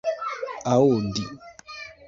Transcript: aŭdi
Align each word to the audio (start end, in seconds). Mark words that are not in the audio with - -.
aŭdi 0.71 1.23